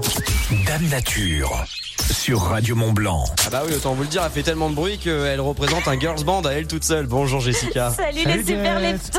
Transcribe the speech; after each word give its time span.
Dame 0.00 0.88
Nature 0.88 2.03
sur 2.12 2.42
Radio 2.42 2.74
Mont 2.76 2.92
Blanc. 2.92 3.24
Ah 3.46 3.50
bah 3.50 3.62
oui, 3.66 3.74
autant 3.74 3.94
vous 3.94 4.02
le 4.02 4.08
dire, 4.08 4.22
elle 4.24 4.30
fait 4.30 4.42
tellement 4.42 4.68
de 4.68 4.74
bruit 4.74 4.98
qu'elle 4.98 5.40
représente 5.40 5.88
un 5.88 5.98
girls 5.98 6.24
band 6.24 6.42
à 6.42 6.52
elle 6.52 6.66
toute 6.66 6.84
seule. 6.84 7.06
Bonjour 7.06 7.40
Jessica. 7.40 7.90
Salut, 7.96 8.24
les 8.26 8.44
super 8.44 8.80
leptos 8.80 9.18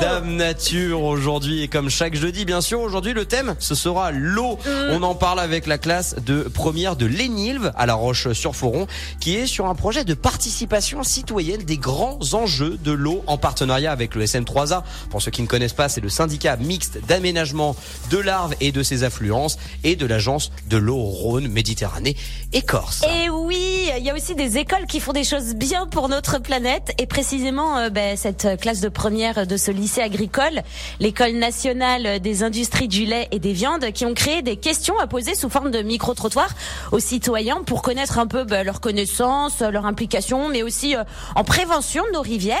Dame 0.00 0.36
Nature 0.36 1.02
aujourd'hui 1.02 1.64
et 1.64 1.68
comme 1.68 1.90
chaque 1.90 2.14
jeudi 2.14 2.44
bien 2.44 2.60
sûr 2.60 2.80
aujourd'hui 2.80 3.14
le 3.14 3.24
thème 3.24 3.56
ce 3.58 3.74
sera 3.74 4.12
l'eau. 4.12 4.56
On 4.90 5.02
en 5.02 5.16
parle 5.16 5.40
avec 5.40 5.66
la 5.66 5.76
classe 5.76 6.14
de 6.24 6.42
première 6.42 6.94
de 6.94 7.04
Lénilve 7.04 7.72
à 7.76 7.84
La 7.84 7.94
Roche-sur-Foron 7.94 8.86
qui 9.18 9.34
est 9.34 9.46
sur 9.46 9.66
un 9.66 9.74
projet 9.74 10.04
de 10.04 10.14
participation 10.14 11.02
citoyenne 11.02 11.62
des 11.62 11.78
grands 11.78 12.20
enjeux 12.32 12.78
de 12.84 12.92
l'eau 12.92 13.24
en 13.26 13.38
partenariat 13.38 13.90
avec 13.90 14.14
le 14.14 14.24
SM3A. 14.24 14.84
Pour 15.10 15.20
ceux 15.20 15.32
qui 15.32 15.42
ne 15.42 15.48
connaissent 15.48 15.72
pas, 15.72 15.88
c'est 15.88 16.00
le 16.00 16.10
syndicat 16.10 16.56
mixte 16.56 17.00
d'aménagement 17.08 17.74
de 18.10 18.18
l'Arve 18.18 18.54
et 18.60 18.70
de 18.70 18.84
ses 18.84 19.02
affluences 19.02 19.58
et 19.82 19.96
de 19.96 20.06
l'agence 20.06 20.52
de 20.68 20.76
l'eau 20.76 21.02
Rhône 21.02 21.48
Méditerranée 21.48 22.16
et 22.52 22.62
Corse. 22.62 23.04
Et 23.04 23.28
oui, 23.28 23.90
il 23.98 24.04
y 24.04 24.10
a 24.10 24.14
aussi 24.14 24.34
des 24.34 24.56
écoles 24.56 24.86
qui 24.86 25.00
font 25.00 25.12
des 25.12 25.24
choses 25.24 25.54
bien 25.54 25.86
pour 25.86 26.08
notre 26.08 26.38
planète 26.38 26.92
et 26.98 27.06
précisément 27.06 27.76
euh, 27.76 27.90
ben, 27.90 28.16
cette 28.16 28.58
classe 28.58 28.80
de 28.80 28.88
première 28.88 29.46
de 29.46 29.56
ce 29.58 29.70
lycée 29.70 30.00
agricole, 30.00 30.62
l'école 30.98 31.32
nationale 31.32 32.20
des 32.20 32.42
industries 32.42 32.88
du 32.88 33.04
lait 33.04 33.28
et 33.32 33.38
des 33.38 33.52
viandes, 33.52 33.92
qui 33.92 34.06
ont 34.06 34.14
créé 34.14 34.40
des 34.40 34.56
questions 34.56 34.98
à 34.98 35.06
poser 35.06 35.34
sous 35.34 35.50
forme 35.50 35.70
de 35.70 35.82
micro-trottoirs 35.82 36.54
aux 36.90 37.00
citoyens 37.00 37.62
pour 37.66 37.82
connaître 37.82 38.18
un 38.18 38.26
peu 38.26 38.44
ben, 38.44 38.64
leurs 38.64 38.80
connaissances, 38.80 39.60
leur 39.60 39.84
implication, 39.84 40.48
mais 40.48 40.62
aussi 40.62 40.96
euh, 40.96 41.04
en 41.36 41.44
prévention 41.44 42.02
de 42.06 42.12
nos 42.12 42.22
rivières. 42.22 42.56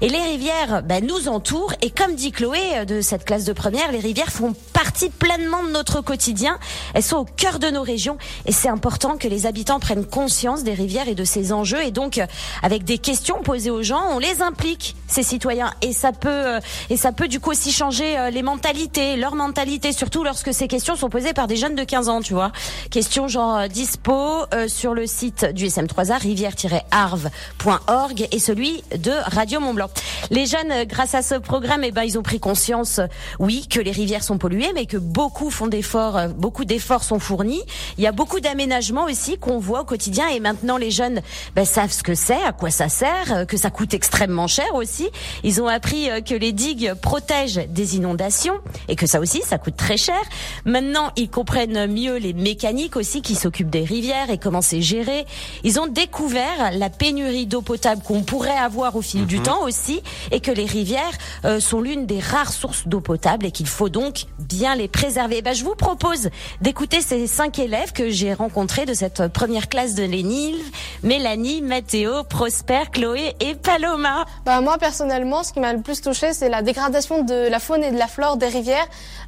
Et 0.00 0.08
les 0.08 0.22
rivières 0.22 0.82
ben, 0.84 1.04
nous 1.04 1.28
entourent 1.28 1.74
et 1.82 1.90
comme 1.90 2.14
dit 2.14 2.30
Chloé 2.30 2.58
euh, 2.76 2.84
de 2.84 3.00
cette 3.00 3.24
classe 3.24 3.44
de 3.44 3.52
première, 3.52 3.90
les 3.90 3.98
rivières 3.98 4.30
font 4.30 4.54
partie 4.72 5.10
pleinement 5.10 5.64
de 5.64 5.70
notre 5.70 6.02
quotidien. 6.02 6.56
Elles 6.94 7.02
sont 7.02 7.16
au 7.16 7.24
cœur 7.24 7.58
de 7.58 7.66
nos 7.68 7.82
régions 7.82 8.16
et 8.46 8.52
c'est 8.52 8.68
important 8.68 8.93
que 8.98 9.28
les 9.28 9.46
habitants 9.46 9.78
prennent 9.80 10.06
conscience 10.06 10.64
des 10.64 10.72
rivières 10.72 11.08
et 11.08 11.14
de 11.14 11.24
ces 11.24 11.52
enjeux 11.52 11.82
et 11.82 11.90
donc 11.90 12.16
euh, 12.18 12.26
avec 12.62 12.84
des 12.84 12.98
questions 12.98 13.42
posées 13.42 13.70
aux 13.70 13.82
gens, 13.82 14.02
on 14.12 14.18
les 14.18 14.40
implique 14.40 14.96
ces 15.08 15.22
citoyens 15.22 15.74
et 15.82 15.92
ça 15.92 16.12
peut 16.12 16.30
euh, 16.30 16.58
et 16.88 16.96
ça 16.96 17.12
peut 17.12 17.28
du 17.28 17.38
coup 17.38 17.50
aussi 17.50 17.70
changer 17.70 18.18
euh, 18.18 18.30
les 18.30 18.42
mentalités, 18.42 19.16
leur 19.16 19.34
mentalité 19.34 19.92
surtout 19.92 20.24
lorsque 20.24 20.54
ces 20.54 20.68
questions 20.68 20.96
sont 20.96 21.10
posées 21.10 21.34
par 21.34 21.48
des 21.48 21.56
jeunes 21.56 21.74
de 21.74 21.84
15 21.84 22.08
ans, 22.08 22.22
tu 22.22 22.32
vois. 22.32 22.50
Questions 22.90 23.28
genre 23.28 23.68
dispo 23.68 24.46
sur 24.68 24.94
le 24.94 25.06
site 25.06 25.44
du 25.52 25.66
SM3A 25.66 26.18
rivière-arve.org 26.18 28.28
et 28.30 28.38
celui 28.38 28.82
de 28.96 29.12
Radio 29.26 29.60
Mont-Blanc. 29.60 29.90
Les 30.30 30.46
jeunes 30.46 30.84
grâce 30.84 31.14
à 31.14 31.20
ce 31.22 31.34
programme 31.34 31.84
eh 31.84 31.90
ben 31.90 32.04
ils 32.04 32.18
ont 32.18 32.22
pris 32.22 32.40
conscience 32.40 33.00
oui 33.38 33.66
que 33.68 33.80
les 33.80 33.90
rivières 33.90 34.24
sont 34.24 34.38
polluées 34.38 34.72
mais 34.74 34.86
que 34.86 34.96
beaucoup 34.96 35.50
font 35.50 35.66
d'efforts 35.66 36.28
beaucoup 36.28 36.64
d'efforts 36.64 37.04
sont 37.04 37.18
fournis. 37.18 37.60
Il 37.98 38.04
y 38.04 38.06
a 38.06 38.12
beaucoup 38.12 38.40
d'aménagements 38.40 38.83
aussi 38.92 39.38
qu'on 39.38 39.58
voit 39.58 39.82
au 39.82 39.84
quotidien 39.84 40.28
et 40.28 40.40
maintenant 40.40 40.76
les 40.76 40.90
jeunes 40.90 41.20
ben, 41.54 41.64
savent 41.64 41.92
ce 41.92 42.02
que 42.02 42.14
c'est, 42.14 42.42
à 42.42 42.52
quoi 42.52 42.70
ça 42.70 42.88
sert, 42.88 43.32
euh, 43.32 43.44
que 43.44 43.56
ça 43.56 43.70
coûte 43.70 43.94
extrêmement 43.94 44.46
cher 44.46 44.74
aussi. 44.74 45.08
Ils 45.42 45.62
ont 45.62 45.68
appris 45.68 46.10
euh, 46.10 46.20
que 46.20 46.34
les 46.34 46.52
digues 46.52 46.94
protègent 46.94 47.66
des 47.68 47.96
inondations 47.96 48.54
et 48.88 48.96
que 48.96 49.06
ça 49.06 49.20
aussi 49.20 49.42
ça 49.42 49.58
coûte 49.58 49.76
très 49.76 49.96
cher. 49.96 50.20
Maintenant, 50.64 51.10
ils 51.16 51.30
comprennent 51.30 51.86
mieux 51.86 52.16
les 52.16 52.32
mécaniques 52.32 52.96
aussi 52.96 53.22
qui 53.22 53.34
s'occupent 53.34 53.70
des 53.70 53.84
rivières 53.84 54.30
et 54.30 54.38
comment 54.38 54.62
c'est 54.62 54.82
géré. 54.82 55.24
Ils 55.62 55.80
ont 55.80 55.86
découvert 55.86 56.72
la 56.72 56.90
pénurie 56.90 57.46
d'eau 57.46 57.62
potable 57.62 58.02
qu'on 58.02 58.22
pourrait 58.22 58.50
avoir 58.50 58.96
au 58.96 59.02
fil 59.02 59.26
du 59.26 59.40
temps 59.40 59.62
aussi 59.62 60.02
et 60.30 60.40
que 60.40 60.50
les 60.50 60.66
rivières 60.66 61.12
euh, 61.44 61.60
sont 61.60 61.80
l'une 61.80 62.06
des 62.06 62.20
rares 62.20 62.52
sources 62.52 62.86
d'eau 62.86 63.00
potable 63.00 63.46
et 63.46 63.50
qu'il 63.50 63.66
faut 63.66 63.88
donc 63.88 64.24
bien 64.38 64.74
les 64.74 64.88
préserver. 64.88 65.42
Ben, 65.42 65.54
je 65.54 65.64
vous 65.64 65.74
propose 65.74 66.30
d'écouter 66.60 67.00
ces 67.00 67.26
cinq 67.26 67.58
élèves 67.58 67.92
que 67.92 68.10
j'ai 68.10 68.34
rencontrés 68.34 68.73
de 68.82 68.94
cette 68.94 69.28
première 69.28 69.68
classe 69.68 69.94
de 69.94 70.02
Lénilve. 70.02 70.64
Mélanie, 71.04 71.62
Mathéo, 71.62 72.24
Prosper, 72.24 72.82
Chloé 72.90 73.36
et 73.38 73.54
Paloma. 73.54 74.24
Bah, 74.44 74.60
moi 74.60 74.76
personnellement, 74.78 75.44
ce 75.44 75.52
qui 75.52 75.60
m'a 75.60 75.72
le 75.72 75.80
plus 75.80 76.00
touché, 76.00 76.32
c'est 76.32 76.48
la 76.48 76.60
dégradation 76.60 77.22
de 77.22 77.48
la 77.48 77.60
faune 77.60 77.84
et 77.84 77.92
de 77.92 77.98
la 77.98 78.08
flore 78.08 78.36
des 78.36 78.48
rivières. 78.48 78.86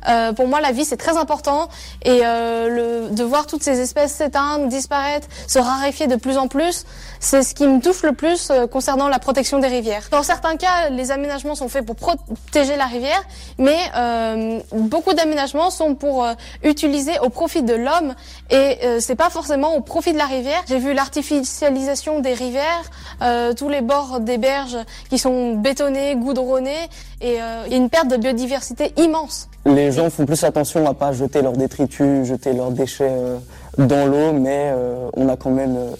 Euh, 0.08 0.32
pour 0.32 0.48
moi, 0.48 0.60
la 0.60 0.72
vie 0.72 0.84
c'est 0.84 0.96
très 0.96 1.16
important 1.16 1.68
et 2.04 2.20
euh, 2.24 3.08
le, 3.08 3.14
de 3.14 3.22
voir 3.22 3.46
toutes 3.46 3.62
ces 3.62 3.80
espèces 3.80 4.14
s'éteindre, 4.14 4.66
disparaître, 4.66 5.28
se 5.46 5.60
raréfier 5.60 6.08
de 6.08 6.16
plus 6.16 6.38
en 6.38 6.48
plus, 6.48 6.84
c'est 7.20 7.42
ce 7.42 7.54
qui 7.54 7.66
me 7.66 7.80
touche 7.80 8.02
le 8.02 8.12
plus 8.12 8.50
euh, 8.50 8.66
concernant 8.66 9.08
la 9.08 9.20
protection 9.20 9.60
des 9.60 9.68
rivières. 9.68 10.08
Dans 10.10 10.24
certains 10.24 10.56
cas, 10.56 10.90
les 10.90 11.12
aménagements 11.12 11.54
sont 11.54 11.68
faits 11.68 11.86
pour 11.86 11.94
protéger 11.94 12.76
la 12.76 12.86
rivière, 12.86 13.22
mais 13.58 13.78
euh, 13.96 14.60
beaucoup 14.72 15.14
d'aménagements 15.14 15.70
sont 15.70 15.94
pour 15.94 16.24
euh, 16.24 16.34
utiliser 16.62 17.18
au 17.20 17.28
profit 17.28 17.62
de 17.62 17.74
l'homme 17.74 18.14
et 18.50 18.78
euh, 18.84 18.98
c'est 19.00 19.14
pas 19.14 19.30
forcément 19.40 19.76
au 19.76 19.82
profit 19.82 20.14
de 20.14 20.18
la 20.18 20.24
rivière. 20.24 20.62
J'ai 20.66 20.78
vu 20.78 20.94
l'artificialisation 20.94 22.20
des 22.20 22.32
rivières, 22.32 22.86
euh, 23.20 23.52
tous 23.52 23.68
les 23.68 23.82
bords 23.82 24.20
des 24.20 24.38
berges 24.38 24.78
qui 25.10 25.18
sont 25.18 25.56
bétonnés, 25.56 26.16
goudronnés 26.16 26.84
et 27.20 27.42
euh, 27.42 27.64
il 27.66 27.72
y 27.72 27.74
a 27.74 27.78
une 27.78 27.90
perte 27.90 28.08
de 28.08 28.16
biodiversité 28.16 28.94
immense. 28.96 29.48
Les 29.66 29.92
gens 29.92 30.08
font 30.08 30.24
plus 30.24 30.42
attention 30.42 30.86
à 30.88 30.94
pas 30.94 31.12
jeter 31.12 31.42
leurs 31.42 31.52
détritus, 31.64 32.26
jeter 32.26 32.54
leurs 32.54 32.70
déchets 32.70 33.10
euh, 33.10 33.36
dans 33.76 34.06
l'eau, 34.06 34.32
mais 34.32 34.70
euh, 34.74 35.10
on 35.14 35.28
a 35.28 35.36
quand 35.36 35.50
même 35.50 35.76
euh, 35.76 35.90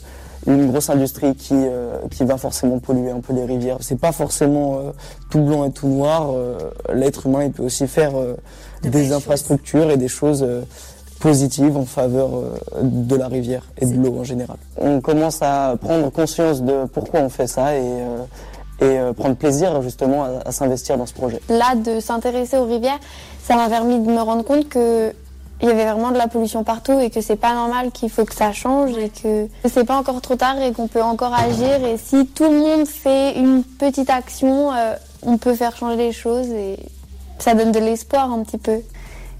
une 0.54 0.70
grosse 0.70 0.88
industrie 0.88 1.34
qui 1.34 1.52
euh, 1.54 1.98
qui 2.10 2.24
va 2.24 2.38
forcément 2.38 2.78
polluer 2.78 3.10
un 3.10 3.20
peu 3.20 3.34
les 3.34 3.44
rivières. 3.44 3.78
C'est 3.80 4.00
pas 4.00 4.12
forcément 4.12 4.76
euh, 4.76 4.92
tout 5.30 5.40
blanc 5.40 5.66
et 5.66 5.72
tout 5.72 5.88
noir. 5.88 6.30
euh, 6.32 6.56
L'être 6.94 7.26
humain, 7.26 7.42
il 7.44 7.52
peut 7.52 7.64
aussi 7.64 7.86
faire 7.86 8.12
euh, 8.16 8.34
De 8.82 8.88
des 8.88 9.12
infrastructures 9.12 9.90
et 9.90 9.98
des 9.98 10.08
choses 10.20 10.42
positives 11.26 11.76
en 11.76 11.84
faveur 11.84 12.30
euh, 12.34 12.82
de 12.82 13.16
la 13.16 13.28
rivière 13.28 13.64
et 13.80 13.86
de 13.86 13.96
l'eau 14.00 14.14
en 14.20 14.24
général. 14.24 14.58
On 14.78 15.00
commence 15.00 15.42
à 15.42 15.74
prendre 15.80 16.10
conscience 16.10 16.62
de 16.62 16.84
pourquoi 16.86 17.20
on 17.20 17.28
fait 17.28 17.48
ça 17.48 17.74
et 17.74 17.80
euh, 17.82 18.24
et 18.78 18.84
euh, 18.84 19.12
prendre 19.14 19.36
plaisir 19.36 19.80
justement 19.80 20.24
à, 20.24 20.28
à 20.44 20.52
s'investir 20.52 20.98
dans 20.98 21.06
ce 21.06 21.14
projet. 21.14 21.40
Là, 21.48 21.74
de 21.74 21.98
s'intéresser 21.98 22.58
aux 22.58 22.66
rivières, 22.66 23.00
ça 23.42 23.56
m'a 23.56 23.68
permis 23.70 23.98
de 23.98 24.10
me 24.10 24.20
rendre 24.20 24.44
compte 24.44 24.68
que 24.68 25.12
il 25.62 25.68
y 25.68 25.70
avait 25.70 25.90
vraiment 25.90 26.10
de 26.10 26.18
la 26.18 26.28
pollution 26.28 26.64
partout 26.64 27.00
et 27.00 27.08
que 27.08 27.22
c'est 27.22 27.36
pas 27.36 27.54
normal, 27.54 27.90
qu'il 27.90 28.10
faut 28.10 28.26
que 28.26 28.34
ça 28.34 28.52
change 28.52 28.90
et 28.98 29.08
que 29.08 29.48
c'est 29.66 29.84
pas 29.84 29.96
encore 29.96 30.20
trop 30.20 30.36
tard 30.36 30.60
et 30.60 30.72
qu'on 30.72 30.86
peut 30.86 31.02
encore 31.02 31.32
agir. 31.32 31.82
Et 31.86 31.96
si 31.96 32.26
tout 32.26 32.50
le 32.50 32.58
monde 32.58 32.86
fait 32.86 33.38
une 33.38 33.64
petite 33.64 34.10
action, 34.10 34.72
euh, 34.74 34.94
on 35.22 35.38
peut 35.38 35.54
faire 35.54 35.74
changer 35.74 35.96
les 35.96 36.12
choses 36.12 36.48
et 36.50 36.78
ça 37.38 37.54
donne 37.54 37.72
de 37.72 37.78
l'espoir 37.78 38.30
un 38.30 38.42
petit 38.42 38.58
peu. 38.58 38.80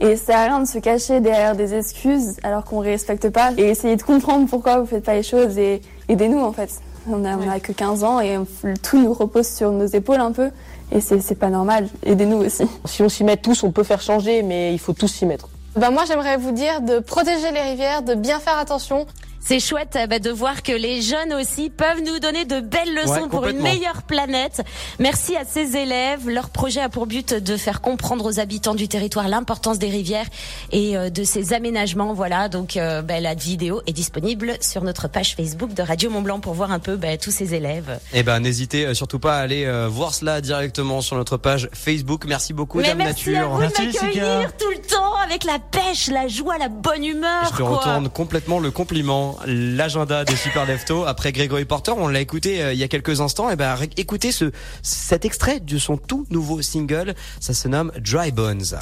Et 0.00 0.16
c'est 0.16 0.32
à 0.34 0.44
rien 0.44 0.60
de 0.60 0.66
se 0.66 0.78
cacher 0.78 1.20
derrière 1.20 1.56
des 1.56 1.74
excuses 1.74 2.36
alors 2.42 2.64
qu'on 2.64 2.80
ne 2.80 2.84
respecte 2.86 3.30
pas 3.30 3.52
et 3.56 3.62
essayer 3.62 3.96
de 3.96 4.02
comprendre 4.02 4.46
pourquoi 4.48 4.78
vous 4.78 4.86
faites 4.86 5.04
pas 5.04 5.14
les 5.14 5.22
choses 5.22 5.56
et 5.56 5.80
aidez-nous 6.08 6.40
en 6.40 6.52
fait. 6.52 6.70
On 7.08 7.24
a, 7.24 7.36
on 7.36 7.48
a 7.48 7.60
que 7.60 7.72
15 7.72 8.04
ans 8.04 8.20
et 8.20 8.36
on- 8.36 8.46
tout 8.82 8.98
nous 9.00 9.14
repose 9.14 9.46
sur 9.48 9.70
nos 9.70 9.86
épaules 9.86 10.20
un 10.20 10.32
peu 10.32 10.50
et 10.92 11.00
c'est 11.00 11.20
c'est 11.20 11.34
pas 11.36 11.48
normal. 11.48 11.88
Aidez-nous 12.04 12.38
aussi. 12.44 12.64
Si 12.84 13.02
on 13.02 13.08
s'y 13.08 13.24
met 13.24 13.36
tous, 13.38 13.62
on 13.62 13.70
peut 13.72 13.84
faire 13.84 14.00
changer, 14.02 14.42
mais 14.42 14.72
il 14.74 14.78
faut 14.78 14.92
tous 14.92 15.08
s'y 15.08 15.24
mettre. 15.24 15.48
Ben 15.76 15.90
moi 15.90 16.04
j'aimerais 16.06 16.36
vous 16.36 16.52
dire 16.52 16.80
de 16.82 16.98
protéger 16.98 17.50
les 17.52 17.60
rivières, 17.62 18.02
de 18.02 18.14
bien 18.14 18.38
faire 18.38 18.58
attention. 18.58 19.06
C'est 19.48 19.60
chouette 19.60 19.94
euh, 19.94 20.08
bah, 20.08 20.18
de 20.18 20.30
voir 20.30 20.64
que 20.64 20.72
les 20.72 21.02
jeunes 21.02 21.32
aussi 21.32 21.70
peuvent 21.70 22.02
nous 22.04 22.18
donner 22.18 22.44
de 22.44 22.58
belles 22.58 22.92
leçons 22.94 23.12
Ouais, 23.12 23.28
pour 23.28 23.46
une 23.46 23.60
meilleure 23.60 24.02
planète. 24.02 24.62
Merci 24.98 25.36
à 25.36 25.44
ces 25.44 25.76
élèves. 25.76 26.28
Leur 26.28 26.50
projet 26.50 26.80
a 26.80 26.88
pour 26.88 27.06
but 27.06 27.32
de 27.32 27.56
faire 27.56 27.80
comprendre 27.80 28.24
aux 28.24 28.40
habitants 28.40 28.74
du 28.74 28.88
territoire 28.88 29.28
l'importance 29.28 29.78
des 29.78 29.88
rivières 29.88 30.26
et 30.72 30.96
euh, 30.96 31.10
de 31.10 31.22
ces 31.22 31.52
aménagements. 31.52 32.12
Voilà, 32.12 32.48
donc 32.48 32.76
euh, 32.76 33.02
bah, 33.02 33.20
la 33.20 33.34
vidéo 33.34 33.82
est 33.86 33.92
disponible 33.92 34.54
sur 34.60 34.82
notre 34.82 35.06
page 35.06 35.36
Facebook 35.36 35.72
de 35.74 35.82
Radio 35.82 36.10
Mont 36.10 36.22
Blanc 36.22 36.40
pour 36.40 36.54
voir 36.54 36.72
un 36.72 36.80
peu 36.80 36.96
bah, 36.96 37.16
tous 37.16 37.30
ces 37.30 37.54
élèves. 37.54 38.00
Eh 38.14 38.24
ben 38.24 38.40
n'hésitez 38.40 38.94
surtout 38.94 39.20
pas 39.20 39.36
à 39.36 39.42
aller 39.42 39.64
euh, 39.64 39.86
voir 39.88 40.12
cela 40.12 40.40
directement 40.40 41.02
sur 41.02 41.16
notre 41.16 41.36
page 41.36 41.68
Facebook. 41.72 42.24
Merci 42.26 42.52
beaucoup 42.52 42.78
Mais 42.78 42.88
Dame 42.88 42.98
merci 42.98 43.30
à 43.36 43.42
Nature. 43.42 43.50
vous 43.50 43.58
de 43.58 43.62
m'accueillir 43.62 44.56
tout 44.56 44.70
le 44.70 44.76
temps 44.78 44.85
avec 45.26 45.44
la 45.44 45.58
pêche, 45.58 46.08
la 46.08 46.28
joie, 46.28 46.56
la 46.58 46.68
bonne 46.68 47.04
humeur. 47.04 47.44
Je 47.50 47.56
te 47.56 47.62
quoi. 47.62 47.78
retourne 47.78 48.08
complètement 48.08 48.58
le 48.60 48.70
compliment. 48.70 49.36
L'agenda 49.46 50.24
des 50.24 50.36
Super 50.36 50.64
Lefto 50.66 51.04
après 51.04 51.32
Grégory 51.32 51.64
Porter, 51.64 51.92
on 51.96 52.08
l'a 52.08 52.20
écouté 52.20 52.62
euh, 52.62 52.72
il 52.72 52.78
y 52.78 52.82
a 52.84 52.88
quelques 52.88 53.20
instants. 53.20 53.50
Et 53.50 53.56
ben 53.56 53.74
ré- 53.74 53.90
écoutez 53.96 54.32
ce 54.32 54.52
cet 54.82 55.24
extrait 55.24 55.60
de 55.60 55.78
son 55.78 55.96
tout 55.96 56.26
nouveau 56.30 56.62
single. 56.62 57.14
Ça 57.40 57.54
se 57.54 57.68
nomme 57.68 57.92
Dry 57.98 58.30
Bones. 58.32 58.76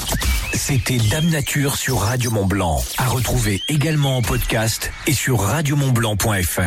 C'était 0.53 0.99
Dame 0.99 1.31
Nature 1.31 1.77
sur 1.77 1.99
Radio 2.01 2.31
Mont 2.31 2.47
Blanc. 2.47 2.83
À 2.99 3.09
retrouver 3.09 3.61
également 3.69 4.17
en 4.19 4.23
podcast 4.23 4.91
et 5.07 5.13
sur 5.13 5.41
radiomontblanc.fr. 5.41 6.61